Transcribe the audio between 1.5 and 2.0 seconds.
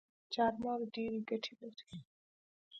لري